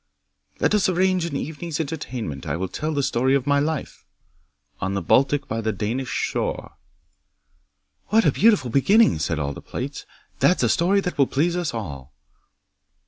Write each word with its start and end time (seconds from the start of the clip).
'"Let 0.59 0.73
us 0.73 0.89
arrange 0.89 1.25
an 1.25 1.35
evening's 1.35 1.79
entertainment. 1.79 2.47
I 2.47 2.55
will 2.57 2.67
tell 2.69 2.91
the 2.91 3.03
story 3.03 3.35
of 3.35 3.45
my 3.45 3.59
life. 3.59 4.03
'"On 4.79 4.95
the 4.95 5.01
Baltic 5.03 5.47
by 5.47 5.61
the 5.61 5.71
Danish 5.71 6.09
shore" 6.09 6.71
'What 8.07 8.25
a 8.25 8.31
beautiful 8.31 8.71
beginning!" 8.71 9.19
said 9.19 9.37
all 9.37 9.53
the 9.53 9.61
plates. 9.61 10.07
"That's 10.39 10.63
a 10.63 10.69
story 10.69 11.01
that 11.01 11.19
will 11.19 11.27
please 11.27 11.55
us 11.55 11.71
all." 11.71 12.15